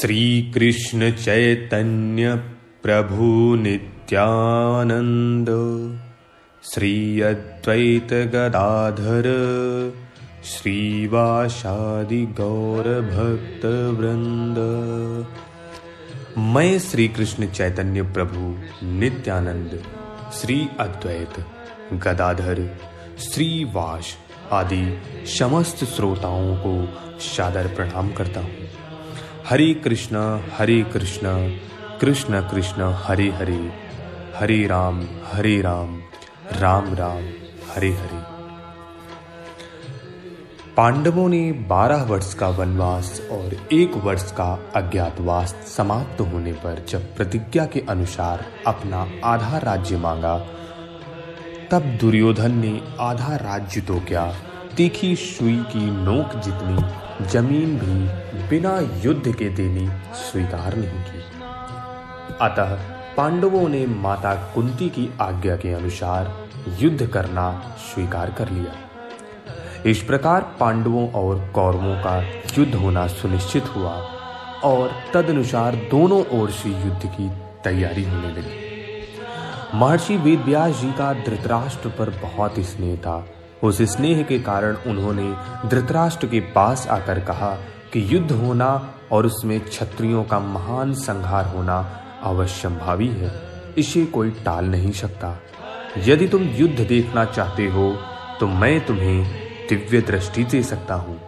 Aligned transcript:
श्री 0.00 0.52
कृष्ण 0.54 1.10
चैतन्य 1.10 2.34
प्रभु 2.82 3.54
नित्यानंद 3.54 5.48
श्री 6.72 7.20
अद्वैत 7.20 8.12
गदाधर 8.12 9.26
श्रीवासादि 10.44 12.26
गौर 12.26 12.84
भक्त 13.00 13.64
वृंद 13.98 14.58
मैं 16.38 16.78
श्री 16.78 17.08
कृष्ण 17.08 17.46
चैतन्य 17.46 18.02
प्रभु 18.02 18.54
नित्यानंद 19.00 19.82
श्री 20.34 20.68
अद्वैत 20.80 21.44
गदाधर, 21.92 22.76
श्रीवास 23.18 24.16
आदि 24.52 24.98
समस्त 25.38 25.84
श्रोताओं 25.84 26.56
को 26.56 26.74
सादर 27.20 27.66
प्रणाम 27.66 28.12
करता 28.12 28.40
हूँ। 28.40 28.87
हरे 29.50 29.74
कृष्णा 29.74 30.22
हरे 30.58 30.82
कृष्णा, 30.82 31.30
कृष्ण 31.98 32.40
कृष्ण, 32.40 32.82
हरे 32.82 33.28
हरे 33.30 33.72
हरे 34.36 34.66
राम 34.66 35.00
हरे 35.32 35.60
राम 35.60 36.02
राम 36.52 36.94
राम, 36.94 37.22
हरे 37.70 37.90
हरे। 37.92 38.20
पांडवों 40.76 41.28
ने 41.28 41.52
बारह 41.52 42.02
वर्ष 42.02 42.34
का 42.34 42.48
वनवास 42.48 43.20
और 43.30 43.56
एक 43.72 43.94
वर्ष 43.96 44.32
का 44.32 44.70
अज्ञातवास 44.76 45.54
समाप्त 45.76 46.20
होने 46.20 46.52
पर 46.52 46.84
जब 46.88 47.16
प्रतिज्ञा 47.16 47.66
के 47.66 47.80
अनुसार 47.88 48.44
अपना 48.66 49.10
आधा 49.24 49.58
राज्य 49.58 49.96
मांगा, 49.96 50.38
तब 51.70 51.82
दुर्योधन 52.00 52.58
ने 52.58 52.80
आधा 53.00 53.36
राज्य 53.36 53.80
तो 53.80 54.00
क्या 54.00 54.34
तीखी 54.78 55.16
सुई 55.16 55.56
की 55.56 55.90
नोक 55.90 56.40
जितनी, 56.40 56.82
ज़मीन 57.26 57.78
भी 57.78 58.48
बिना 58.48 58.80
युद्ध 59.04 59.34
के 59.34 59.48
देनी 59.48 59.88
स्वीकार 60.14 60.76
नहीं 60.76 61.02
की। 61.02 61.22
अतः 62.40 62.74
पांडवों 63.14 63.68
ने 63.68 63.86
माता 63.86 64.34
कुंती 64.34 64.88
की 64.88 65.12
आज्ञा 65.20 65.56
के 65.56 65.72
अनुसार 65.72 66.48
युद्ध 66.80 67.06
करना 67.06 67.76
स्वीकार 67.78 68.30
कर 68.30 68.48
लिया। 68.48 68.72
इस 69.86 70.02
प्रकार 70.02 70.56
पांडवों 70.60 71.12
और 71.12 71.48
कौरवों 71.54 71.96
का 71.96 72.20
युद्ध 72.58 72.74
होना 72.74 73.06
सुनिश्चित 73.06 73.64
हुआ 73.76 73.92
और 74.64 74.90
तदनुसार 75.14 75.74
दोनों 75.74 76.40
ओर 76.40 76.50
से 76.50 76.68
युद्ध 76.68 77.06
की 77.06 77.28
तैयारी 77.64 78.04
होने 78.04 78.28
लगी। 78.28 78.60
महर्षि 79.74 80.16
वेदव्यास 80.16 80.76
जी 80.76 80.92
का 80.92 81.12
धृतराष्ट्र 81.12 81.88
पर 81.88 82.10
बहुत 82.10 82.54
स्नेह 82.58 82.96
था। 82.96 83.26
उस 83.62 83.80
स्नेह 83.92 84.22
के 84.22 84.38
कारण 84.38 84.76
उन्होंने 84.86 85.68
धृतराष्ट्र 85.68 86.26
के 86.26 86.40
पास 86.54 86.86
आकर 86.88 87.20
कहा 87.20 87.50
कि 87.92 88.04
युद्ध 88.14 88.30
होना 88.32 88.68
और 89.12 89.26
उसमें 89.26 89.60
क्षत्रियों 89.60 90.22
का 90.24 90.38
महान 90.40 90.92
संहार 90.96 91.46
होना 91.46 91.78
अवश्यंभावी 92.24 93.08
है। 93.08 93.32
इसे 93.78 94.04
कोई 94.06 94.30
टाल 94.44 94.64
नहीं 94.64 94.92
सकता। 94.92 95.36
यदि 96.06 96.28
तुम 96.28 96.42
युद्ध 96.50 96.80
देखना 96.80 97.24
चाहते 97.24 97.66
हो 97.66 97.90
तो 98.40 98.46
मैं 98.46 98.80
तुम्हें 98.86 99.24
दिव्य 99.68 100.00
दृष्टि 100.02 100.44
दे 100.44 100.62
सकता 100.62 100.94
हूँ, 100.94 101.20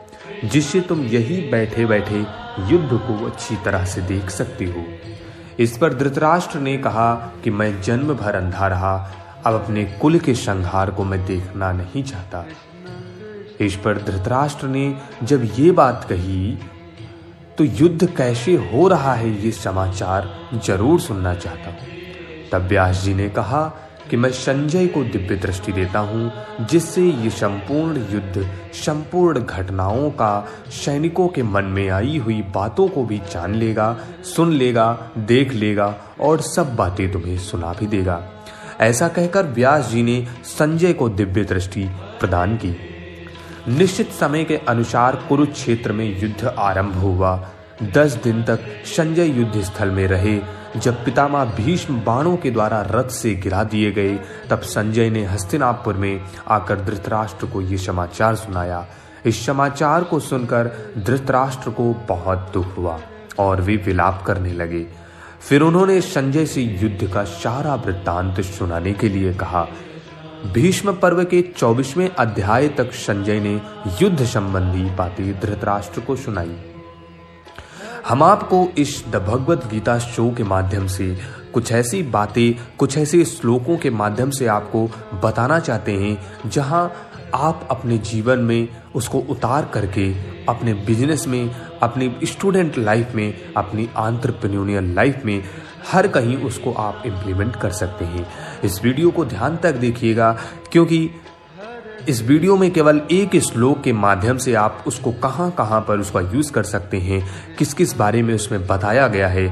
जिससे 0.44 0.80
तुम 0.80 1.00
यही 1.04 1.40
बैठे 1.50 1.86
बैठे 1.86 2.18
युद्ध 2.68 2.88
को 2.90 3.26
अच्छी 3.26 3.56
तरह 3.56 3.84
से 3.84 4.00
देख 4.02 4.30
सकते 4.30 4.64
हो। 4.66 4.84
इस 5.58 5.76
पर 5.78 5.94
धृतराष्ट्र 5.94 6.58
ने 6.58 6.76
कहा 6.78 7.14
कि 7.44 7.50
मैं 7.50 7.80
जन्म 7.82 8.14
भर 8.14 8.34
अंधा 8.34 8.66
रहा 8.66 8.96
अब 9.46 9.54
अपने 9.54 9.84
कुल 10.00 10.18
के 10.18 10.34
संहार 10.34 10.90
को 10.90 11.04
मैं 11.04 11.24
देखना 11.26 11.72
नहीं 11.72 12.02
चाहता। 12.04 12.44
इस 13.60 13.76
पर 13.76 14.02
धृतराष्ट्र 14.02 14.66
ने 14.66 14.94
जब 15.22 15.48
ये 15.58 15.70
बात 15.72 16.06
कही 16.08 16.58
तो 17.58 17.64
युद्ध 17.64 18.06
कैसे 18.16 18.54
हो 18.64 18.86
रहा 18.88 19.14
है 19.14 19.30
ये 19.44 19.50
समाचार 19.52 20.28
ज़रूर 20.66 21.00
सुनना 21.00 21.34
चाहता 21.34 21.70
हूँ। 21.70 21.88
तब 22.52 22.66
व्यास 22.68 23.02
जी 23.02 23.14
ने 23.14 23.28
कहा 23.28 23.62
कि 24.10 24.16
मैं 24.16 24.30
संजय 24.32 24.86
को 24.86 25.02
दिव्य 25.04 25.36
दृष्टि 25.36 25.72
देता 25.72 25.98
हूँ, 25.98 26.30
जिससे 26.66 27.02
ये 27.02 27.30
संपूर्ण 27.30 28.04
युद्ध, 28.12 28.46
संपूर्ण 28.74 29.40
घटनाओं 29.40 30.10
का, 30.10 30.48
सैनिकों 30.74 31.28
के 31.28 31.42
मन 31.42 31.64
में 31.64 31.88
आई 31.88 32.18
हुई 32.18 32.40
बातों 32.54 32.88
को 32.88 33.04
भी 33.04 33.18
जान 33.32 33.54
लेगा, 33.54 33.96
सुन 34.24 34.52
लेगा, 34.52 35.12
देख 35.18 35.52
लेगा, 35.52 35.94
और 36.20 36.40
सब 36.40 36.74
बातें 36.76 37.10
तुम्हें 37.12 37.38
सुना 37.38 37.72
भी 37.72 37.86
देगा। 37.86 38.16
ऐसा 38.80 39.08
कहकर 39.08 39.46
व्यास 39.46 39.88
जी 39.88 40.02
ने 40.02 40.26
संजय 40.44 40.92
को 40.92 41.08
दिव्य 41.08 41.44
दृष्टि 41.44 41.84
प्रदान 42.20 42.56
की। 42.56 42.76
निश्चित 43.68 44.10
समय 44.10 44.44
के 44.44 44.56
अनुसार 44.56 45.16
कुरुक्षेत्र 45.28 45.92
में 45.92 46.22
युद्ध 46.22 46.44
आरंभ 46.58 46.94
हुआ। 46.94 47.48
दस 47.82 48.12
दिन 48.12 48.42
तक 48.42 48.60
संजय 48.84 49.26
युद्ध 49.26 49.60
स्थल 49.60 49.90
में 49.90 50.06
रहे। 50.06 50.40
जब 50.76 51.04
पितामह 51.04 51.44
भीष्म 51.44 52.04
बाणों 52.04 52.36
के 52.36 52.50
द्वारा 52.50 52.82
रथ 52.90 53.08
से 53.08 53.34
गिरा 53.34 53.64
दिए 53.64 53.92
गए, 53.92 54.18
तब 54.50 54.60
संजय 54.60 55.10
ने 55.10 55.24
हस्तिनापुर 55.24 55.94
में 55.94 56.20
आकर 56.48 56.80
धृतराष्ट्र 56.80 57.46
को 57.46 57.60
ये 57.60 57.78
समाचार 57.78 58.34
सुनाया। 58.34 58.86
इस 59.26 59.46
समाचार 59.46 60.04
को 60.04 60.20
सुनकर 60.20 60.92
धृतराष्ट्र 60.98 61.70
को 61.70 61.94
बहुत 62.08 62.50
दुख 62.54 62.76
हुआ 62.78 63.00
और 63.38 63.60
वे 63.60 63.76
विलाप 63.76 64.22
करने 64.26 64.52
लगे। 64.52 64.99
फिर 65.40 65.62
उन्होंने 65.62 66.00
संजय 66.00 66.46
से 66.46 66.62
युद्ध 66.62 67.12
का 67.12 67.24
सारा 67.24 67.74
वृत्तांत 67.74 68.40
सुनाने 68.40 68.92
के 68.92 69.08
लिए 69.08 69.34
कहा। 69.34 69.66
भीष्म 70.52 70.92
पर्व 70.92 71.24
के 71.24 71.42
चौबीसवें 71.56 72.08
अध्याय 72.08 72.68
तक 72.68 72.92
संजय 72.92 73.40
ने 73.40 73.60
युद्ध 74.02 74.24
संबंधी 74.24 74.90
बातें 74.90 75.40
धृतराष्ट्र 75.40 76.00
को 76.00 76.16
सुनाई। 76.16 76.56
हम 78.08 78.22
आपको 78.22 78.68
इस 78.78 79.04
द 79.08 79.16
भगवत 79.16 79.66
गीता 79.66 79.98
शो 79.98 80.30
के 80.30 80.42
माध्यम 80.42 80.86
से 80.86 81.18
कुछ 81.54 81.72
ऐसी 81.72 82.02
बातें, 82.02 82.76
कुछ 82.78 82.98
ऐसे 82.98 83.24
श्लोकों 83.24 83.76
के 83.76 83.90
माध्यम 83.90 84.30
से 84.30 84.46
आपको 84.46 84.90
बताना 85.24 85.58
चाहते 85.58 85.92
हैं, 85.92 86.50
जहाँ 86.50 86.92
आप 87.34 87.68
अपने 87.70 87.98
जीवन 87.98 88.38
में 88.38 88.68
उसको 88.94 89.18
उतार 89.18 89.64
करके, 89.64 90.12
अपने 90.44 90.74
बिज़नेस 90.74 91.26
में 91.28 91.69
अपनी 91.82 92.12
स्टूडेंट 92.24 92.78
लाइफ 92.78 93.14
में, 93.14 93.52
अपनी 93.56 93.88
आंट्रप्रन्योरियल 93.96 94.94
लाइफ 94.94 95.24
में, 95.24 95.42
हर 95.92 96.06
कहीं 96.08 96.36
उसको 96.36 96.72
आप 96.72 97.02
इम्प्लीमेंट 97.06 97.56
कर 97.56 97.70
सकते 97.70 98.04
हैं। 98.04 98.26
इस 98.64 98.82
वीडियो 98.84 99.10
को 99.10 99.24
ध्यान 99.24 99.56
तक 99.56 99.74
देखिएगा, 99.76 100.32
क्योंकि 100.72 101.10
इस 102.08 102.22
वीडियो 102.22 102.56
में 102.56 102.70
केवल 102.70 103.00
एक 103.10 103.36
श्लोक 103.42 103.82
के 103.82 103.92
माध्यम 103.92 104.38
से 104.38 104.54
आप 104.54 104.84
उसको 104.86 105.12
कहाँ 105.12 105.50
कहाँ 105.50 105.80
पर 105.88 105.98
उसका 105.98 106.20
यूज़ 106.20 106.52
कर 106.52 106.62
सकते 106.62 106.98
हैं 106.98 107.22
किस 107.56 107.74
किस 107.74 107.96
बारे 107.96 108.22
में 108.22 108.34
उसमें 108.34 108.66
बताया 108.66 109.08
गया 109.08 109.28
है, 109.28 109.44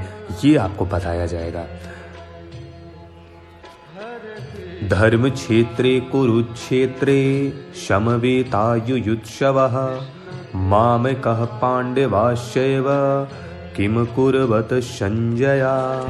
ये 0.45 0.57
आपको 0.57 0.85
बताया 0.87 1.27
जाएगा। 1.27 1.67
धर्म 4.89 5.29
क्षेत्रे 5.31 5.99
कुरुक्षेत्रे 6.01 7.19
समवेतायुयुत्सव 7.89 9.59
माम 10.55 11.13
कह 11.13 11.45
पांडवाशैव 11.45 12.85
किम 13.77 14.05
कुरवत 14.05 14.69
संजया। 14.73 16.05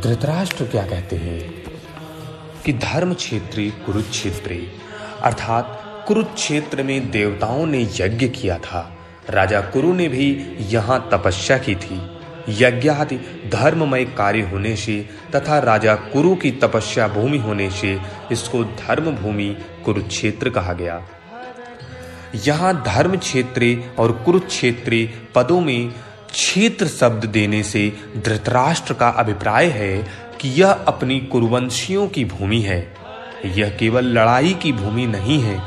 धृतराष्ट्र 0.00 0.64
क्या 0.64 0.86
कहते 0.86 1.16
हैं? 1.16 1.62
कि 2.64 2.72
धर्म 2.72 3.14
क्षेत्री 3.14 3.70
कुरुक्षेत्री, 3.70 4.68
अर्थात 5.22 5.82
कुरुक्षेत्र 6.08 6.82
में 6.82 7.10
देवताओं 7.10 7.66
ने 7.66 7.82
यज्ञ 7.82 8.28
किया 8.28 8.58
था। 8.58 8.98
राजा 9.30 9.60
कुरु 9.60 9.92
ने 9.92 10.08
भी 10.08 10.56
यहाँ 10.60 11.08
तपस्या 11.12 11.58
की 11.58 11.74
थी। 11.74 12.02
यज्ञादि 12.48 13.16
धर्ममय 13.52 14.04
कार्य 14.04 14.40
होने 14.40 14.76
से 14.76 15.08
तथा 15.34 15.58
राजा 15.58 15.94
कुरु 15.94 16.34
की 16.34 16.50
तपस्या 16.50 17.08
भूमि 17.08 17.38
होने 17.38 17.70
से 17.70 18.00
इसको 18.32 18.64
धर्म 18.64 19.16
भूमि 19.16 19.56
कुरुक्षेत्र 19.84 20.50
कहा 20.50 20.72
गया। 20.72 21.06
यहाँ 22.34 22.82
धर्म 22.82 23.16
क्षेत्र 23.16 23.76
और 23.98 24.12
कुरुक्षेत्र 24.12 25.08
पदों 25.34 25.60
में 25.60 25.90
क्षेत्र 26.30 26.86
शब्द 26.86 27.24
देने 27.24 27.62
से 27.62 27.92
धृतराष्ट्र 28.16 28.94
का 28.94 29.08
अभिप्राय 29.08 29.66
है 29.66 29.96
कि 30.40 30.48
यह 30.48 30.70
अपनी 30.70 31.20
कुरुवंशियों 31.20 32.08
की 32.08 32.24
भूमि 32.24 32.60
है। 32.60 32.96
यह 33.44 33.76
केवल 33.80 34.04
लड़ाई 34.04 34.54
की 34.54 34.72
भूमि 34.72 35.06
नहीं 35.06 35.40
है, 35.42 35.60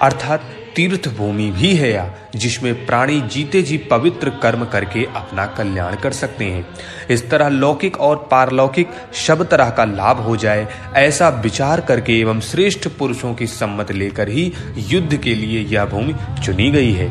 अर्थात 0.00 0.40
तीर्थ 0.76 1.08
भूमि 1.08 1.50
भी 1.50 1.74
है 1.74 1.90
या, 1.92 2.10
जिसमें 2.36 2.86
प्राणी 2.86 3.20
जीते 3.20 3.62
जी 3.62 3.76
पवित्र 3.90 4.30
कर्म 4.42 4.64
करके 4.64 5.04
अपना 5.16 5.46
कल्याण 5.46 5.94
कर 5.94 6.12
सकते 6.12 6.44
हैं। 6.44 6.66
इस 7.10 7.28
तरह 7.30 7.48
लौकिक 7.48 7.96
और 8.00 8.16
पारलौकिक 8.30 8.90
सब 9.26 9.48
तरह 9.48 9.70
का 9.70 9.84
लाभ 9.84 10.20
हो 10.20 10.36
जाए, 10.36 10.66
ऐसा 10.96 11.28
विचार 11.28 11.80
करके 11.80 12.18
एवं 12.20 12.40
श्रेष्ठ 12.40 12.88
पुरुषों 12.88 13.34
की 13.34 13.46
सम्मत 13.46 13.92
लेकर 13.92 14.28
ही 14.28 14.52
युद्ध 14.78 15.16
के 15.16 15.34
लिए 15.34 15.64
यह 15.64 15.84
भूमि 15.84 16.14
चुनी 16.44 16.70
गई 16.70 16.92
है। 16.92 17.10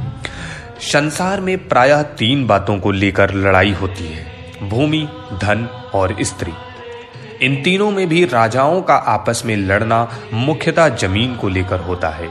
संसार 0.84 1.42
में 1.42 1.68
प्रायः 1.68 2.02
तीन 2.02 2.48
बातों 2.48 2.80
को 2.80 2.92
लेकर 2.92 3.34
लड़ाई 3.34 3.72
होती 3.72 4.08
है, 4.08 4.26
भूमि, 4.70 5.08
धन 5.34 5.68
और 5.94 6.16
स्त्री। 6.22 6.54
इन 7.42 7.62
तीनों 7.64 7.92
में 7.92 8.08
भी 8.08 8.26
राजाओं 8.26 8.82
का 8.82 8.96
आपस 8.96 9.42
में 9.46 9.56
लड़ना 9.58 10.08
मुख्यतः 10.34 10.96
ज़मीन 10.96 11.36
को 11.36 11.50
लेकर 11.50 11.80
होता 11.80 12.10
है। 12.10 12.30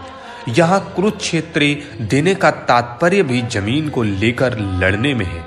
यहाँ 0.49 0.93
कुरुक्षेत्र 0.97 1.61
देने 2.01 2.35
का 2.35 2.51
तात्पर्य 2.51 3.23
भी 3.23 3.43
ज़मीन 3.43 3.89
को 3.89 4.03
लेकर 4.03 4.59
लड़ने 4.59 5.15
में 5.15 5.27
है। 5.27 5.45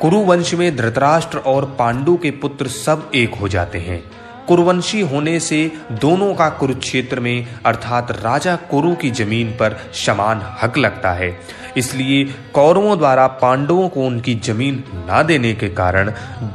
कुरुवंश 0.00 0.54
में 0.54 0.76
धृतराष्ट्र 0.76 1.38
और 1.38 1.64
पांडु 1.78 2.16
के 2.16 2.30
पुत्र 2.30 2.68
सब 2.68 3.10
एक 3.14 3.34
हो 3.34 3.48
जाते 3.48 3.78
हैं। 3.78 4.02
कुरुवंशी 4.48 5.00
होने 5.00 5.40
से 5.40 5.72
दोनों 5.92 6.34
का 6.34 6.48
कुरुक्षेत्र 6.48 7.20
में, 7.20 7.46
अर्थात 7.66 8.10
राजा 8.10 8.56
कुरु 8.56 8.94
की 8.94 9.10
ज़मीन 9.10 9.50
पर 9.50 9.76
समान 9.94 10.42
हक 10.62 10.78
लगता 10.78 11.12
है। 11.12 11.40
इसलिए 11.76 12.24
कौरवों 12.54 12.98
द्वारा 12.98 13.26
पांडवों 13.26 13.88
को 13.88 14.06
उनकी 14.06 14.34
ज़मीन 14.34 14.84
ना 15.08 15.22
देने 15.22 15.54
के 15.54 15.68
कारण 15.68 16.10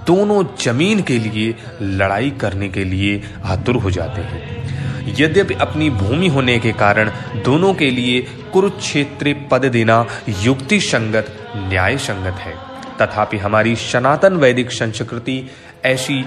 दोनों 0.07 0.43
ज़मीन 0.61 1.01
के 1.01 1.19
लिए 1.19 1.55
लड़ाई 1.81 2.31
करने 2.31 2.69
के 2.69 2.83
लिए 2.83 3.21
आतुर 3.45 3.75
हो 3.75 3.91
जाते 3.91 4.21
हैं। 4.21 4.86
यद्यपि 5.07 5.53
अपनी 5.53 5.89
भूमि 5.89 6.27
होने 6.27 6.57
के 6.59 6.71
कारण 6.73 7.11
दोनों 7.43 7.73
के 7.73 7.89
लिए 7.91 8.21
कुरुक्षेत्र 8.53 9.35
पद 9.51 9.65
देना 9.65 10.05
युक्ति 10.43 10.79
संगत 10.79 11.33
न्याय 11.57 11.97
संगत 11.97 12.39
है। 12.39 12.53
तथापि 13.01 13.37
हमारी 13.37 13.75
सनातन 13.75 14.35
वैदिक 14.35 14.71
संस्कृति 14.71 15.43
ऐसी 15.85 16.23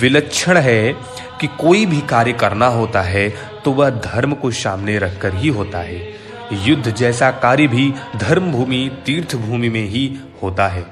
विलक्षण 0.00 0.58
है 0.58 0.92
कि 1.40 1.46
कोई 1.60 1.86
भी 1.86 2.00
कार्य 2.00 2.32
करना 2.32 2.66
होता 2.66 3.02
है 3.02 3.28
तो 3.64 3.72
वह 3.72 3.90
धर्म 3.90 4.32
को 4.32 4.50
सामने 4.50 4.98
रखकर 4.98 5.34
ही 5.34 5.48
होता 5.48 5.78
है। 5.78 6.02
युद्ध 6.64 6.90
जैसा 6.90 7.30
कार्य 7.42 7.66
भी 7.66 7.92
धर्म 8.16 8.50
भूमि 8.52 8.90
तीर्थ 9.06 9.34
भूमि 9.36 9.68
में 9.68 9.84
ही 9.84 10.06
होता 10.42 10.68
है। 10.68 10.84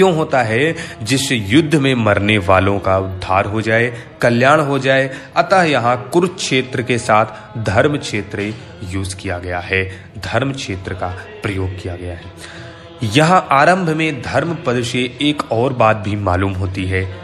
क्यों 0.00 0.16
होता 0.16 0.42
है 0.42 0.74
जिस 1.02 1.32
युद्ध 1.32 1.74
में 1.74 1.94
मरने 1.94 2.38
वालों 2.38 2.78
का 2.78 2.98
उद्धार 2.98 3.46
हो 3.46 3.60
जाए, 3.60 3.92
कल्याण 4.22 4.60
हो 4.60 4.78
जाए? 4.78 5.10
अतः 5.36 5.62
यहाँ 5.62 6.08
कुरुक्षेत्र 6.12 6.82
के 6.82 6.98
साथ 6.98 7.58
धर्म 7.58 7.96
क्षेत्र 7.98 8.54
यूज़ 8.84 9.16
किया 9.16 9.38
गया 9.38 9.58
है। 9.58 9.90
धर्म 10.18 10.52
क्षेत्र 10.52 10.94
का 10.94 11.08
प्रयोग 11.42 11.82
किया 11.82 11.96
गया 11.96 12.14
है। 12.14 12.32
यहाँ 13.02 13.48
आरंभ 13.50 13.88
में 13.88 14.22
धर्म 14.22 14.56
पद 14.66 14.82
से 14.82 15.18
एक 15.22 15.52
और 15.52 15.72
बात 15.72 15.96
भी 15.96 16.16
मालूम 16.16 16.52
होती 16.52 16.84
है। 16.84 17.14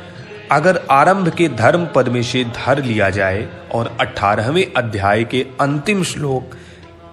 अगर 0.52 0.80
आरंभ 0.90 1.28
के 1.28 1.48
धर्म 1.48 1.88
पद 1.94 2.08
में 2.08 2.22
से 2.22 2.44
धर 2.44 2.84
लिया 2.84 3.10
जाए 3.10 3.48
और 3.74 3.96
अठारहवें 4.00 4.72
अध्याय 4.76 5.24
के 5.24 5.46
अंतिम 5.60 6.04
श्लोक 6.04 6.56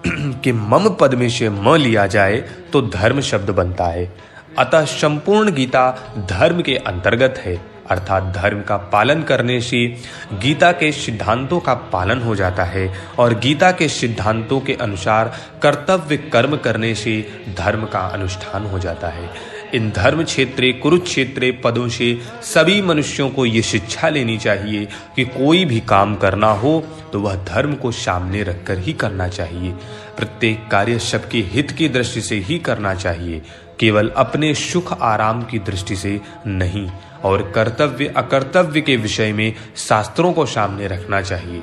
के 0.44 0.52
मम 0.52 0.88
पद 0.88 1.14
में 1.14 1.28
से 1.28 1.48
म 1.48 1.74
लिया 1.74 2.06
जाए 2.06 2.36
तो 2.72 2.82
धर्म 2.82 3.20
शब्द 3.20 3.50
बनता 3.50 3.84
है। 3.84 4.33
अतः 4.58 4.84
संपूर्ण 4.84 5.52
गीता 5.52 5.90
धर्म 6.30 6.60
के 6.62 6.76
अंतर्गत 6.76 7.38
है। 7.38 7.60
अर्थात 7.90 8.32
धर्म 8.34 8.60
का 8.62 8.76
पालन 8.92 9.22
करने 9.22 9.60
से 9.60 9.86
गीता 10.32 10.70
के 10.72 10.90
सिद्धांतों 10.92 11.58
का 11.60 11.74
पालन 11.92 12.20
हो 12.22 12.34
जाता 12.34 12.64
है 12.64 12.86
और 13.18 13.34
गीता 13.38 13.70
के 13.72 13.88
सिद्धांतों 13.88 14.60
के 14.60 14.74
अनुसार 14.74 15.32
कर्तव्य 15.62 16.16
कर्म 16.32 16.56
करने 16.56 16.94
से 16.94 17.20
धर्म 17.58 17.84
का 17.84 18.00
अनुष्ठान 18.08 18.66
हो 18.66 18.78
जाता 18.78 19.08
है। 19.08 19.28
इन 19.74 19.90
धर्म 19.90 20.22
क्षेत्र, 20.24 20.72
कुरुक्षेत्र 20.82 21.52
पदों 21.64 21.88
से 21.88 22.14
सभी 22.44 22.80
मनुष्यों 22.82 23.28
को 23.30 23.46
ये 23.46 23.62
शिक्षा 23.62 24.08
लेनी 24.08 24.36
चाहिए 24.38 24.84
कि 25.16 25.24
कोई 25.26 25.64
भी 25.64 25.80
काम 25.80 26.14
करना 26.14 26.50
हो 26.52 26.82
तो 27.12 27.20
वह 27.20 27.34
धर्म 27.44 27.74
को 27.74 27.90
सामने 27.92 28.42
रखकर 28.42 28.78
ही 28.78 28.92
करना 28.92 29.28
चाहिए। 29.28 29.72
प्रत्येक 30.16 30.66
कार्य 30.70 30.98
सबके 31.00 31.38
हित 31.52 31.70
की 31.70 31.88
दृष्टि 31.88 32.20
से 32.20 32.36
ही 32.38 32.58
करना 32.58 32.94
चाहिए। 32.94 33.42
केवल 33.80 34.12
अपने 34.16 34.54
सुख 34.54 35.02
आराम 35.02 35.42
की 35.42 35.58
दृष्टि 35.58 35.96
से 35.96 36.20
नहीं, 36.46 36.90
और 37.24 37.52
कर्तव्य, 37.54 38.14
अकर्तव्य 38.16 38.80
के 38.80 38.96
विषय 38.96 39.32
में 39.32 39.54
शास्त्रों 39.76 40.32
को 40.32 40.46
सामने 40.46 40.86
रखना 40.86 41.20
चाहिए। 41.20 41.62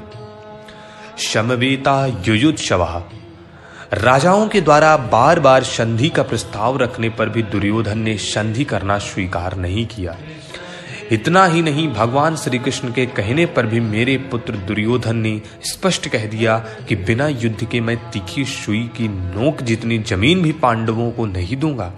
शमवेता 1.18 2.06
युयुत्सवा। 2.06 3.04
राजाओं 3.94 4.48
के 4.48 4.62
द्वारा 4.62 4.98
बार 4.98 5.40
बार 5.40 5.64
संधि 5.64 6.10
का 6.10 6.24
प्रस्ताव 6.24 6.78
रखने 6.78 7.10
पर 7.10 7.30
भी 7.30 7.44
दुर्योधन 7.44 8.00
ने 8.00 8.18
संधि 8.18 8.64
करना 8.64 8.98
स्वीकार 8.98 9.58
नहीं 9.58 9.86
किया। 9.86 10.18
इतना 11.12 11.46
ही 11.46 11.62
नहीं 11.62 11.88
भगवान 11.88 12.36
श्री 12.36 12.60
कृष्ण 12.60 12.92
के 12.92 13.06
कहने 13.06 13.46
पर 13.46 13.66
भी 13.66 13.80
मेरे 13.80 14.18
पुत्र 14.18 14.54
दुर्योधन 14.54 15.16
ने 15.16 15.42
स्पष्ट 15.64 16.08
कह 16.08 16.26
दिया 16.26 16.58
कि 16.90 16.96
बिना 16.96 17.28
युद्ध 17.28 17.66
के 17.66 17.82
मैं 17.82 17.98
तीखी 18.12 18.46
सुई 18.46 18.84
की 18.98 19.08
नोक 19.08 19.62
जितनी 19.62 19.98
ज़मीन 20.00 20.42
भी 20.42 20.52
पांडवों 20.52 21.12
को 21.12 21.26
नहीं 21.26 21.58
दूँगा। 21.58 21.92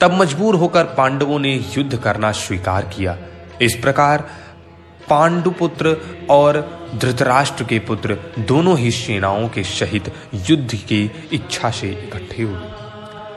तब 0.00 0.12
मजबूर 0.12 0.54
होकर 0.54 0.84
पांडवों 0.84 1.38
ने 1.38 1.54
युद्ध 1.78 1.96
करना 1.96 2.32
स्वीकार 2.32 2.90
किया। 2.96 3.18
इस 3.62 3.74
प्रकार 3.74 4.28
पांडुपुत्र 5.10 5.96
और 6.30 6.60
धृतराष्ट्र 6.94 7.64
के 7.64 7.78
पुत्र 7.78 8.18
दोनों 8.38 8.78
ही 8.78 8.90
सेनाओं 8.90 9.48
के 9.48 9.62
सहित 9.64 10.12
युद्ध 10.34 10.74
की 10.74 11.10
इच्छा 11.32 11.70
से 11.70 11.90
इकट्ठे 11.90 12.42
हुए। 12.42 12.75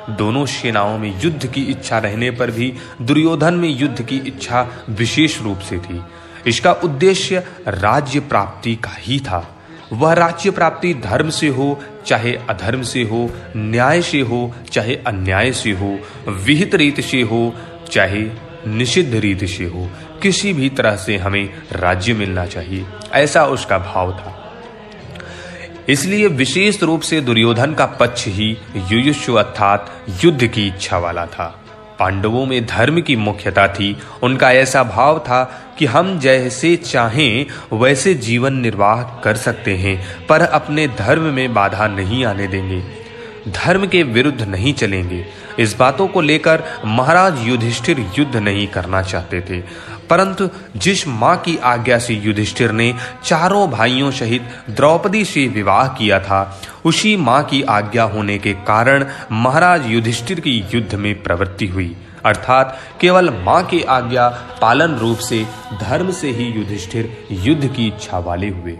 दोनों 0.10 0.46
सेनाओं 0.46 0.98
में 0.98 1.22
युद्ध 1.22 1.51
की 1.51 1.62
इच्छा 1.63 1.98
रहने 1.98 2.32
पर 2.32 2.51
भी, 2.51 2.74
दुर्योधन 3.01 3.54
में 3.54 3.70
युद्ध 3.70 4.01
की 4.01 4.16
इच्छा 4.16 4.68
विशेष 4.89 5.42
रूप 5.42 5.60
से 5.60 5.78
थी। 5.78 6.01
इसका 6.48 6.72
उद्देश्य 6.72 7.44
राज्य 7.68 8.20
प्राप्ति 8.20 8.75
का 8.75 8.96
ही 9.00 9.20
था। 9.20 9.56
वह 9.94 10.13
राज्य 10.13 10.51
प्राप्ति 10.51 10.94
धर्म 10.94 11.30
से 11.30 11.48
हो, 11.48 11.82
चाहे 12.06 12.36
अधर्म 12.36 12.82
से 12.82 13.04
हो, 13.04 13.32
न्याय 13.58 14.01
से 14.01 14.22
हो, 14.22 14.56
चाहे 14.72 14.96
अन्याय 14.96 15.51
से 15.51 15.72
हो, 15.72 16.00
विहित 16.28 16.75
रीत 16.75 17.01
से 17.01 17.22
हो, 17.22 17.56
चाहे 17.92 18.30
निषिद्ध 18.68 19.16
रीत 19.16 19.46
से 19.46 19.66
हो, 19.66 19.89
किसी 20.22 20.54
भी 20.54 20.70
तरह 20.70 20.96
से 20.96 21.18
हमें 21.18 21.50
राज्य 21.72 22.13
मिलना 22.13 22.46
चाहिए। 22.46 22.86
ऐसा 23.13 23.46
उसका 23.46 23.78
भाव 23.78 24.12
था। 24.12 24.38
इसलिए 25.89 26.27
विशेष 26.27 26.84
रूप 26.84 27.01
से 27.01 27.22
दुर्योधन 27.22 27.74
का 27.74 27.86
पक्ष 27.86 28.27
ही 28.27 28.58
युयुष्व 28.75 29.39
अर्थात 29.39 29.91
युद्ध 30.24 30.48
की 30.48 30.67
इच्छा 30.67 30.98
वाला 30.98 31.25
था। 31.25 31.65
पांडवों 32.00 32.46
में 32.46 32.65
धर्म 32.65 33.01
की 33.01 33.15
मुख्यता 33.15 33.67
थी। 33.67 33.98
उनका 34.24 34.51
ऐसा 34.51 34.84
भाव 34.84 35.19
था 35.19 35.65
कि 35.79 35.86
हम 35.86 36.19
जैसे 36.19 36.75
चाहें, 36.75 37.46
वैसे 37.74 38.13
जीवन 38.13 38.53
निर्वाह 38.53 39.03
कर 39.03 39.36
सकते 39.36 39.75
हैं, 39.75 40.27
पर 40.27 40.41
अपने 40.41 40.88
धर्म 40.88 41.22
में 41.22 41.53
बाधा 41.53 41.88
नहीं 41.88 42.25
आने 42.25 42.48
देंगे। 42.48 42.84
धर्म 43.51 43.88
के 43.88 44.03
विरुद्ध 44.03 44.41
नहीं 44.41 44.74
चलेंगे। 44.74 45.25
इस 45.60 45.75
बातों 45.79 46.08
को 46.08 46.22
लेकर 46.22 46.63
महाराज 46.86 47.48
युधिष्ठिर 47.48 48.05
युद्ध 48.19 48.36
नहीं 48.36 48.67
करना 48.67 49.01
चाहते 49.01 49.41
थे। 49.41 49.63
परंतु 50.10 50.50
जिस 50.75 51.08
माँ 51.08 51.36
की 51.38 51.58
आज्ञा 51.58 51.98
से 52.00 52.13
युधिष्ठिर 52.13 52.72
ने 52.72 52.94
चारों 53.24 53.70
भाइयों 53.72 54.12
सहित 54.12 54.50
द्रौपदी 54.70 55.24
से 55.25 55.48
विवाह 55.48 55.88
किया 55.88 56.20
था, 56.20 56.60
उसी 56.86 57.16
माँ 57.18 57.44
की 57.44 57.62
आज्ञा 57.62 58.04
होने 58.04 58.38
के 58.38 58.54
कारण 58.54 59.06
महाराज 59.32 59.86
युधिष्ठिर 59.86 60.39
की 60.39 60.58
युद्ध 60.74 60.96
में 60.96 61.24
प्रवृत्ति 61.24 61.68
हुई। 61.68 61.96
अर्थात 62.25 62.78
केवल 63.01 63.30
माँ 63.30 63.63
की 63.63 63.82
आज्ञा 63.82 64.28
पालन 64.62 64.96
रूप 64.96 65.18
से, 65.18 65.46
धर्म 65.82 66.12
से 66.12 66.32
ही 66.32 66.46
युधिष्ठिर 66.46 67.28
युद्ध 67.32 67.68
की 67.68 67.88
इच्छा 67.88 68.20
वाले 68.20 68.50
हुए। 68.50 68.78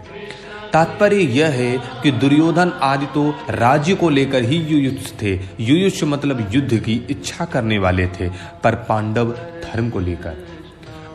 तात्पर्य 0.74 1.16
यह 1.16 1.48
है 1.48 1.78
कि 2.04 2.12
दुर्योधन 2.12 2.72
आदि 2.82 3.06
तो 3.06 3.30
राज्य 3.50 3.96
को 3.96 4.10
लेकर 4.10 4.44
ही 4.44 4.58
युयुत्स 4.58 5.14
थे। 5.22 5.34
युयुत्स 5.60 6.04
मतलब 6.04 6.48
युद्ध 6.52 6.78
की 6.78 7.02
इच्छा 7.10 7.46
करने 7.46 7.80
वाले 7.80 8.08
थे, 8.08 8.30
पर 8.64 8.76
पांडव 8.90 9.32
धर्म 9.64 9.90
को 9.90 10.00
लेकर। 10.00 10.49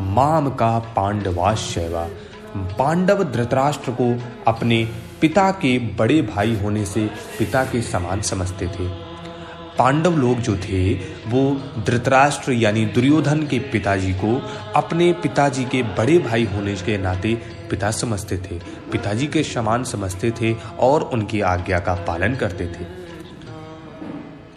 माम 0.04 0.50
का 0.50 0.78
पांडवाश्यवा 0.78 2.08
पांडव 2.56 3.25
धृतराष्ट्र 3.25 3.90
को 3.90 4.23
अपने 4.46 4.88
पिता 5.20 5.50
के 5.50 5.78
बड़े 5.78 6.23
भाई 6.23 6.56
होने 6.56 6.84
से 6.84 7.11
पिता 7.38 7.64
के 7.64 7.82
समान 7.82 8.20
समझते 8.20 8.66
थे। 8.66 8.88
पांडव 9.78 10.16
लोग 10.16 10.38
जो 10.38 10.56
थे, 10.56 10.94
वो 11.26 11.61
धृतराष्ट्र 11.87 12.52
यानी 12.52 12.84
दुर्योधन 12.87 13.46
के 13.46 13.58
पिताजी 13.58 14.12
को 14.12 14.42
अपने 14.76 15.12
पिताजी 15.12 15.64
के 15.64 15.82
बड़े 15.82 16.18
भाई 16.18 16.44
होने 16.44 16.75
के 16.75 16.99
नाते 16.99 17.34
पिता 17.70 17.90
समझते 17.90 18.38
थे। 18.38 18.58
पिताजी 18.92 19.26
के 19.26 19.42
समान 19.42 19.84
समझते 19.84 20.30
थे 20.30 20.54
और 20.78 21.02
उनकी 21.02 21.40
आज्ञा 21.40 21.78
का 21.78 21.94
पालन 21.94 22.34
करते 22.34 22.66
थे। 22.66 23.03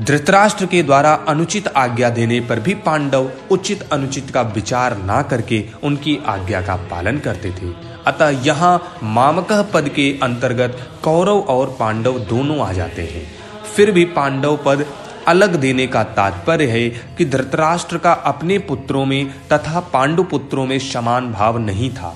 धृतराष्ट्र 0.02 0.66
के 0.66 0.84
द्वारा 0.84 1.14
अनुचित 1.28 1.68
आज्ञा 1.68 2.10
देने 2.10 2.40
पर 2.40 2.60
भी 2.60 2.74
पांडव 2.74 3.32
उचित 3.52 3.82
अनुचित 3.82 4.30
का 4.30 4.42
विचार 4.42 4.98
ना 4.98 5.22
करके 5.22 5.64
उनकी 5.84 6.18
आज्ञा 6.26 6.62
का 6.62 6.76
पालन 6.76 7.20
करते 7.20 7.52
थे। 7.52 7.74
अतः 8.08 8.30
यहाँ 8.46 9.00
मामक 9.04 9.52
पद 9.74 9.90
के 9.90 10.20
अंतर्गत 10.24 11.00
कौरव 11.04 11.40
और 11.40 11.76
पांडव 11.80 12.20
दोनों 12.20 12.60
आ 12.60 12.72
जाते 12.74 13.02
हैं। 13.02 13.32
फिर 13.76 13.92
भी 13.92 14.06
पांडव 14.06 14.60
पद 14.66 14.86
अलग 15.28 15.56
देने 15.56 15.88
का 15.88 16.04
तात्पर्य 16.04 16.66
है 16.66 16.90
कि 16.90 17.26
धृतराष्ट्र 17.26 17.98
का 17.98 18.12
अपने 18.12 18.58
पुत्रों 18.58 19.06
में 19.06 19.34
तथा 19.54 19.80
पांडु 19.80 20.24
पुत्रों 20.24 20.66
में 20.66 20.80
समान 20.80 21.32
भाव 21.32 21.58
नहीं 21.58 21.90
था। 21.90 22.16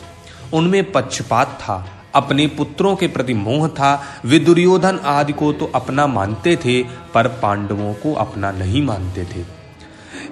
उनमें 0.53 0.91
पक्षपात 0.91 1.57
था। 1.61 2.00
अपने 2.15 2.48
पुत्रों 2.48 2.96
के 2.96 3.08
प्रति 3.08 3.34
मोह 3.34 3.68
था। 3.68 4.03
वे 4.25 4.39
दुर्योधन 4.39 5.00
आदि 5.06 5.34
को 5.34 5.53
तो 5.53 5.72
अपना 5.75 6.08
मानते 6.08 6.56
थे, 6.56 6.84
पर 6.84 7.27
पांडवों 7.27 7.94
को 7.94 8.13
अपना 8.13 8.51
नहीं 8.51 8.84
मानते 8.84 9.25
थे। 9.25 9.46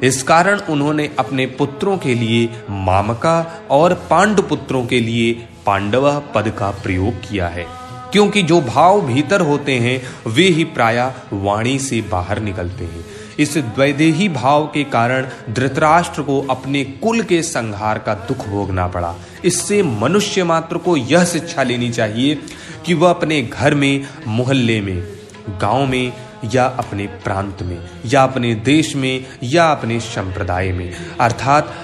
इस 0.07 0.23
कारण 0.23 0.59
उन्होंने 0.59 1.09
अपने 1.19 1.45
पुत्रों 1.45 1.97
के 1.97 2.13
लिए 2.13 2.49
मामका 2.69 3.67
और 3.71 3.93
पांडु 4.09 4.41
पुत्रों 4.41 4.85
के 4.85 4.99
लिए 4.99 5.33
पांडव 5.65 6.19
पद 6.35 6.49
का 6.49 6.71
प्रयोग 6.71 7.13
किया 7.13 7.47
है। 7.47 7.78
क्योंकि 8.11 8.43
जो 8.43 8.61
भाव 8.61 9.01
भीतर 9.01 9.41
होते 9.41 9.71
हैं, 9.71 10.01
वे 10.31 10.43
ही 10.43 10.63
प्राय 10.63 11.13
वाणी 11.33 11.79
से 11.79 12.01
बाहर 12.01 12.39
निकलते 12.39 12.85
हैं। 12.85 13.05
इस 13.39 13.57
द्वैदेही 13.57 14.29
भाव 14.29 14.65
के 14.65 14.83
कारण 14.83 15.27
धृतराष्ट्र 15.49 16.21
को 16.21 16.47
अपने 16.49 16.83
कुल 16.83 17.21
के 17.21 17.41
संहार 17.41 17.99
का 17.99 18.13
दुख 18.13 18.47
भोगना 18.47 18.87
पड़ा। 18.87 19.15
इससे 19.45 19.83
मनुष्य 19.83 20.43
मात्र 20.43 20.77
को 20.77 20.97
यह 20.97 21.23
शिक्षा 21.23 21.63
लेनी 21.63 21.89
चाहिए 21.89 22.37
कि 22.85 22.93
वह 22.93 23.09
अपने 23.09 23.41
घर 23.41 23.75
में, 23.75 24.07
मोहल्ले 24.27 24.81
में, 24.81 25.03
गाँव 25.49 25.85
में 25.85 26.13
या 26.53 26.65
अपने 26.65 27.07
प्रांत 27.07 27.57
में, 27.63 27.89
या 28.05 28.23
अपने 28.23 28.55
देश 28.55 28.95
में, 28.95 29.25
या 29.43 29.71
अपने 29.71 29.99
संप्रदाय 29.99 30.71
में। 30.71 30.91
अर्थात, 31.21 31.75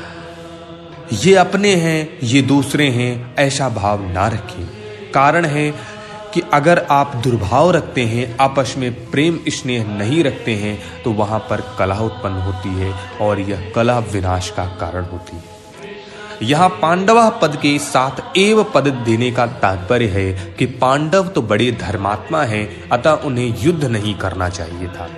ये 1.14 1.36
अपने 1.36 1.76
हैं, 1.76 2.20
ये 2.24 2.42
दूसरे 2.42 2.90
हैं, 2.90 3.36
ऐसा 3.36 3.70
भाव 3.70 4.12
ना 4.12 4.28
रखें। 4.28 4.66
कारण 5.12 5.46
है 5.46 5.95
कि 6.36 6.42
अगर 6.54 6.80
आप 6.92 7.16
दुर्भाव 7.16 7.72
रखते 7.72 8.04
हैं, 8.06 8.38
आपस 8.40 8.76
में 8.78 9.12
प्रेम 9.12 9.40
स्नेह 9.48 9.88
नहीं 9.88 10.24
रखते 10.24 10.56
हैं 10.56 11.04
तो 11.04 11.12
वहाँ 11.12 11.40
पर 11.40 11.76
कला 11.80 11.96
उत्पन्न 11.96 12.34
होती 12.34 12.70
है 12.70 12.94
और 13.22 13.40
यह 13.40 13.72
कला 13.76 14.00
विनाश 14.00 14.50
का 14.50 14.66
कारण 14.66 15.04
होती 15.04 15.36
है। 15.36 15.44
यहाँ 16.42 16.70
पांडवा 16.70 17.30
पद 17.30 17.56
के 17.56 17.80
साथ 17.80 18.38
एव 18.38 18.64
पद 18.64 18.88
देने 18.88 19.32
का 19.32 19.46
तात्पर्य 19.48 20.08
है 20.08 20.56
कि 20.60 20.66
पांडव 20.66 21.28
तो 21.28 21.42
बड़े 21.42 21.72
धर्मात्मा 21.72 22.44
हैं, 22.44 22.90
अतः 22.90 23.12
उन्हें 23.12 23.56
युद्ध 23.60 23.86
नहीं 23.86 24.16
करना 24.16 24.50
चाहिए 24.50 24.88
था। 24.88 25.10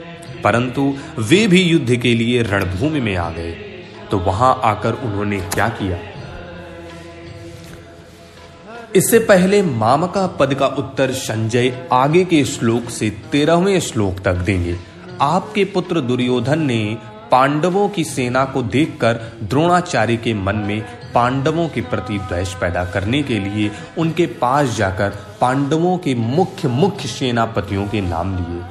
परंतु 0.44 0.94
वे 1.20 1.48
भी 1.48 1.62
युद्ध 1.62 1.96
के 1.96 2.14
लिए 2.14 2.44
रणभूमि 2.44 3.00
में 3.00 3.16
आ 3.16 3.30
गए। 3.30 3.52
तो 4.12 4.18
वहाँ 4.20 4.62
आकर 4.64 4.94
उन्होंने 4.94 5.40
क्या 5.40 5.68
किया? 5.70 5.98
इससे 8.98 9.18
पहले 9.20 9.62
मामका 9.62 10.26
पद 10.40 10.54
का 10.54 10.68
उत्तर 10.78 11.12
संजय 11.12 11.88
आगे 11.94 12.24
के 12.26 12.44
श्लोक 12.46 12.90
से 12.90 13.10
तेरहवें 13.32 13.80
श्लोक 13.80 14.20
तक 14.20 14.36
देंगे। 14.36 14.76
आपके 15.22 15.64
पुत्र 15.66 16.02
दुर्योधन 16.02 16.60
ने 16.60 16.98
पांडवों 17.32 17.88
की 17.90 18.04
सेना 18.04 18.44
को 18.46 18.62
देखकर 18.62 19.20
द्रोणाचार्य 19.44 20.18
के 20.18 20.34
मन 20.34 20.56
में 20.56 20.82
पांडवों 21.14 21.68
के 21.70 21.82
प्रति 21.82 22.18
द्वेष 22.18 22.54
पैदा 22.54 22.86
करने 22.86 23.24
के 23.24 23.40
लिए 23.40 23.72
उनके 23.98 24.26
पास 24.42 24.76
जाकर 24.78 25.10
पांडवों 25.42 25.98
के 25.98 26.16
मुख्य 26.16 26.68
मुख्य 26.68 27.08
सेनापतियों 27.08 27.88
के 27.88 28.02
नाम 28.02 28.36
लिए। 28.38 28.62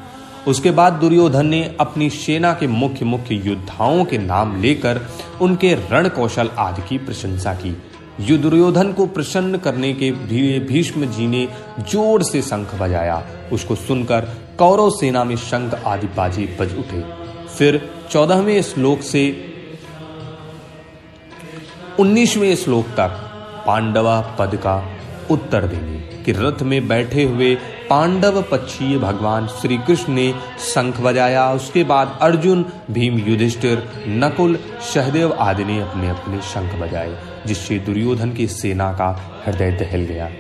उसके 0.50 0.70
बाद 0.70 0.92
दुर्योधन 0.92 1.46
ने 1.46 1.76
अपनी 1.80 2.10
सेना 2.10 2.52
के 2.52 2.66
मुख्य 2.66 3.04
मुख्य 3.04 3.34
योद्धाओं 3.44 4.04
के 4.04 4.18
नाम 4.18 4.60
लेकर 4.62 5.00
उनके 5.40 5.74
रण 5.90 6.08
कौशल 6.08 6.50
आदि 6.58 6.82
की 6.82 6.98
प्रशंसा 6.98 7.54
की। 7.54 7.76
दुर्योधन 8.18 8.92
को 8.92 9.06
प्रसन्न 9.06 9.58
करने 9.58 9.92
के 9.94 10.10
लिए 10.10 10.58
भीष्म 10.60 11.06
जी 11.06 11.26
ने 11.26 11.48
ज़ोर 11.80 12.22
से 12.22 12.42
शंख 12.42 12.74
बजाया। 12.74 13.22
उसको 13.52 13.74
सुनकर 13.74 14.20
कौरव 14.58 14.90
सेना 14.90 15.24
में 15.24 15.36
शंख 15.36 15.74
आदि 15.86 16.06
बाजी 16.06 16.46
बज 16.60 16.74
उठे। 16.78 17.02
फिर 17.58 17.80
चौदहवें 18.10 18.62
श्लोक 18.62 19.00
से 19.00 19.24
उन्नीसवें 22.00 22.54
श्लोक 22.56 22.86
तक 22.86 23.22
पांडवा 23.66 24.20
पद 24.38 24.56
का 24.56 24.76
उत्तर 25.30 25.66
देंगे 25.66 26.22
कि 26.22 26.32
रथ 26.32 26.62
में 26.62 26.88
बैठे 26.88 27.24
हुए 27.24 27.54
पांडव 27.90 28.42
पक्षीय 28.42 28.98
भगवान 28.98 29.46
श्री 29.46 29.78
कृष्ण 29.78 30.12
ने 30.12 30.34
शंख 30.58 31.00
बजाया। 31.00 31.52
उसके 31.52 31.84
बाद 31.84 32.18
अर्जुन, 32.22 32.64
भीम 32.90 33.18
युधिष्ठिर, 33.18 34.04
नकुल, 34.08 34.58
सहदेव 34.94 35.32
आदि 35.32 35.64
ने 35.64 35.80
अपने 35.80 36.08
अपने 36.08 36.40
शंख 36.40 36.80
बजाए, 36.80 37.18
जिससे 37.46 37.78
दुर्योधन 37.78 38.32
की 38.32 38.46
सेना 38.46 38.92
का 38.92 39.40
हृदय 39.46 39.70
दहल 39.70 40.00
गया। 40.00 40.30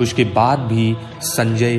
उसके 0.00 0.24
बाद 0.24 0.58
भी 0.58 0.96
संजय 1.20 1.76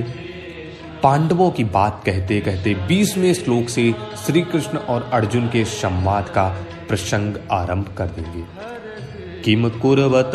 पांडवों 1.04 1.52
की 1.52 1.64
बात 1.64 2.04
कहते 2.06 2.40
कहते 2.40 2.74
बीसवें 2.74 3.34
श्लोक 3.34 3.70
से 3.70 3.94
श्री 4.26 4.42
कृष्ण 4.42 4.78
और 4.78 5.10
अर्जुन 5.14 5.48
के 5.48 5.66
संवाद 5.66 6.30
का 6.30 6.58
प्रसंग 6.88 7.36
आरंभ 7.52 7.96
कर 7.98 8.06
देंगे। 8.06 8.44
किम 9.42 9.70
कुरवत? 9.70 10.32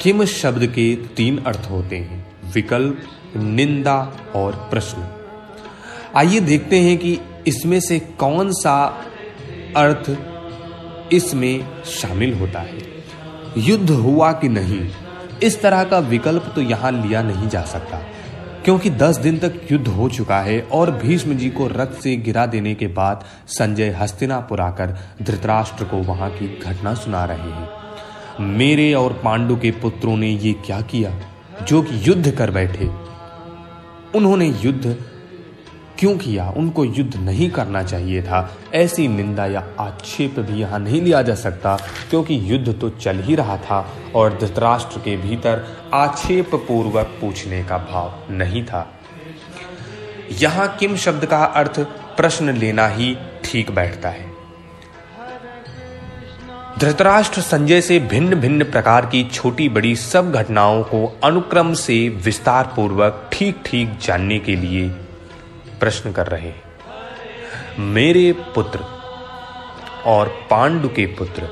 किम 0.00 0.24
शब्द 0.26 0.66
के 0.66 0.94
तीन 1.16 1.38
अर्थ 1.38 1.68
होते 1.70 1.96
हैं, 1.96 2.24
विकल्प, 2.54 3.02
निंदा 3.36 3.96
और 4.36 4.54
प्रश्न। 4.70 5.08
आइए 6.16 6.40
देखते 6.40 6.80
हैं 6.80 6.96
कि 6.98 7.18
इसमें 7.46 7.78
से 7.80 7.98
कौन 8.18 8.52
सा 8.54 8.74
अर्थ 9.76 10.10
इसमें 11.12 11.82
शामिल 11.90 12.34
होता 12.34 12.60
है। 12.60 12.78
युद्ध 13.58 13.90
हुआ 13.90 14.32
कि 14.32 14.48
नहीं? 14.48 14.88
इस 15.42 15.60
तरह 15.62 15.84
का 15.84 15.98
विकल्प 16.00 16.52
तो 16.54 16.60
यहाँ 16.62 16.92
लिया 16.92 17.22
नहीं 17.22 17.48
जा 17.48 17.62
सकता, 17.64 18.00
क्योंकि 18.64 18.90
दस 18.92 19.16
दिन 19.18 19.38
तक 19.38 19.60
युद्ध 19.72 19.86
हो 19.88 20.08
चुका 20.08 20.40
है 20.40 20.60
और 20.72 20.90
भीष्म 20.98 21.34
जी 21.34 21.48
को 21.50 21.66
रथ 21.68 22.00
से 22.02 22.16
गिरा 22.18 22.46
देने 22.46 22.74
के 22.74 22.86
बाद 22.88 23.24
संजय 23.48 23.90
हस्तिनापुर 23.92 24.60
आकर 24.60 24.96
धृतराष्ट्र 25.22 25.84
को 25.84 25.96
वहाँ 26.04 26.30
की 26.30 26.48
घटना 26.58 26.94
सुना 26.94 27.24
रहे 27.24 27.50
हैं। 27.50 27.81
मेरे 28.40 28.92
और 28.94 29.12
पांडु 29.24 29.56
के 29.56 29.70
पुत्रों 29.70 30.16
ने 30.16 30.28
ये 30.28 30.52
क्या 30.66 30.80
किया 30.80 31.10
जो 31.62 31.82
कि 31.82 32.00
युद्ध 32.08 32.30
कर 32.30 32.50
बैठे? 32.50 32.90
उन्होंने 34.14 34.46
युद्ध 34.60 34.96
क्यों 35.98 36.16
किया? 36.18 36.48
उनको 36.50 36.84
युद्ध 36.84 37.16
नहीं 37.16 37.50
करना 37.50 37.82
चाहिए 37.82 38.22
था। 38.22 38.56
ऐसी 38.74 39.06
निंदा 39.08 39.46
या 39.46 39.64
आक्षेप 39.80 40.38
भी 40.40 40.60
यहाँ 40.60 40.78
नहीं 40.78 41.00
लिया 41.02 41.22
जा 41.22 41.34
सकता, 41.34 41.76
क्योंकि 42.10 42.38
युद्ध 42.44 42.80
तो 42.80 42.90
चल 42.90 43.20
ही 43.20 43.34
रहा 43.34 43.56
था 43.56 43.86
और 44.14 44.38
धृतराष्ट्र 44.38 45.00
के 45.00 45.16
भीतर 45.16 45.64
आक्षेप 45.94 46.54
पूर्वक 46.54 47.16
पूछने 47.20 47.62
का 47.64 47.78
भाव 47.90 48.32
नहीं 48.32 48.64
था। 48.64 48.86
यहाँ 50.32 50.68
किम 50.76 50.96
शब्द 50.96 51.26
का 51.26 51.44
अर्थ, 51.44 51.80
प्रश्न 52.16 52.56
लेना 52.56 52.88
ही 52.88 53.16
ठीक 53.44 53.70
बैठता 53.70 54.08
है। 54.08 54.31
धृतराष्ट्र 56.78 57.40
संजय 57.40 57.80
से 57.80 57.98
भिन्न 58.00 58.34
भिन्न 58.34 58.64
प्रकार 58.64 59.06
की 59.06 59.22
छोटी 59.24 59.68
बड़ी 59.68 59.94
सब 59.96 60.32
घटनाओं 60.32 60.82
को 60.82 61.04
अनुक्रम 61.24 61.72
से 61.74 61.96
विस्तार 62.24 62.72
पूर्वक 62.76 63.28
ठीक 63.32 63.62
ठीक 63.66 63.98
जानने 63.98 64.38
के 64.38 64.56
लिए 64.56 64.88
प्रश्न 65.80 66.12
कर 66.12 66.26
रहे 66.26 66.52
मेरे 67.78 68.32
पुत्र 68.54 68.80
और 70.06 70.28
पांडु 70.50 70.88
के 70.88 71.06
पुत्र, 71.18 71.48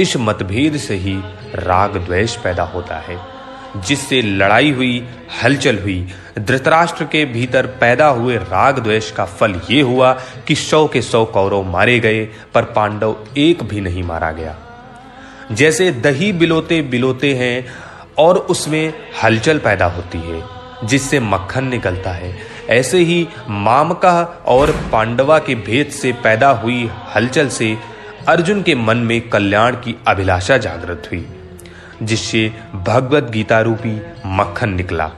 इस 0.00 0.16
मतभेद 0.16 0.76
से 0.76 0.94
ही 0.94 1.14
राग 1.54 1.96
द्वेष 1.96 2.36
पैदा 2.36 2.62
होता 2.64 2.96
है, 2.98 3.18
जिससे 3.76 4.22
लड़ाई 4.22 4.70
हुई, 4.70 5.04
हलचल 5.42 5.78
हुई 5.78 6.00
धृतराष्ट्र 6.38 7.04
के 7.04 7.24
भीतर 7.24 7.66
पैदा 7.66 8.06
हुए 8.06 8.36
राग 8.36 8.78
द्वेष 8.78 9.10
का 9.10 9.24
फल 9.24 9.60
ये 9.70 9.80
हुआ 9.80 10.12
कि 10.48 10.54
सौ 10.54 10.86
के 10.86 11.02
सौ 11.02 11.24
कौरव 11.24 11.62
मारे 11.62 11.98
गए, 11.98 12.28
पर 12.54 12.64
पांडव 12.64 13.16
एक 13.36 13.62
भी 13.62 13.80
नहीं 13.80 14.02
मारा 14.02 14.32
गया। 14.32 14.56
जैसे 15.52 15.90
दही 15.90 16.32
बिलोते 16.32 16.82
बिलोते 16.82 17.34
हैं, 17.34 17.66
और 18.18 18.38
उसमें 18.38 18.94
हलचल 19.22 19.58
पैदा 19.58 19.86
होती 19.86 20.18
है, 20.18 20.42
जिससे 20.84 21.20
मक्खन 21.20 21.64
निकलता 21.64 22.10
है। 22.10 22.36
ऐसे 22.70 22.98
ही 22.98 23.28
मामका 23.48 24.44
और 24.46 24.70
पांडवा 24.92 25.38
के 25.38 25.54
भेद 25.54 25.86
से 25.86 26.12
पैदा 26.12 26.50
हुई 26.50 26.90
हलचल 27.14 27.48
से 27.48 27.78
अर्जुन 28.28 28.62
के 28.62 28.74
मन 28.74 28.96
में 28.96 29.28
कल्याण 29.28 29.74
की 29.74 29.96
अभिलाषा 30.06 30.56
जागृत 30.56 31.08
हुई, 31.10 31.26
जिससे 32.02 32.52
भगवत 32.74 33.24
गीता 33.24 33.60
रूपी 33.60 34.00
मक्खन 34.26 34.68
निकला। 34.68 35.10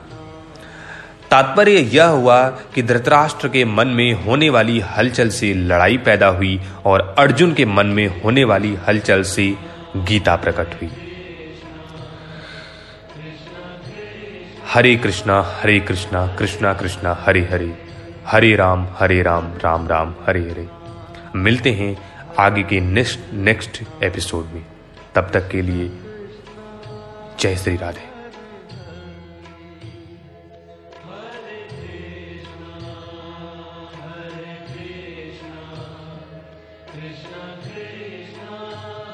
तात्पर्य 1.31 1.73
यह 1.73 2.05
हुआ 2.05 2.49
कि 2.49 2.83
धृतराष्ट्र 2.83 3.49
के 3.49 3.65
मन 3.65 3.89
में 3.89 4.13
होने 4.13 4.51
वाली 4.51 4.81
हलचल 4.81 5.29
से 5.29 5.55
लड़ाई 5.55 5.97
पैदा 5.97 6.27
हुई 6.27 6.61
और 6.85 7.15
अर्जुन 7.19 7.55
के 7.55 7.65
मन 7.65 7.87
में 7.87 8.23
होने 8.23 8.45
वाली 8.45 8.75
हलचल 8.89 9.23
से 9.23 9.57
गीता 9.97 10.37
प्रकट 10.37 10.83
हुई। 10.83 10.91
हरे 14.73 14.97
कृष्णा 14.97 15.43
हरे 15.63 15.81
कृष्णा 15.81 16.27
कृष्णा 16.27 16.75
कृष्णा, 16.75 17.19
हरे 17.21 17.49
हरे 17.53 17.79
हरे 18.27 18.57
राम 18.57 18.89
हरे 18.99 19.23
राम 19.23 19.55
राम 19.65 19.89
राम, 19.89 20.15
हरे 20.27 20.41
हरे। 20.41 20.69
मिलते 21.37 21.71
हैं 21.71 21.97
आगे 22.39 22.63
के 22.63 22.81
नेक्स्ट 22.81 23.21
नेक्स्ट 23.33 23.83
एपिसोड 24.03 24.45
में। 24.45 24.67
तब 25.15 25.31
तक 25.35 25.49
के 25.49 25.63
लिए 25.63 25.91
जय 27.41 27.57
श्री 27.57 27.77
राधे। 27.77 28.16
Krishna 36.97 37.59
Krishna. 37.63 39.06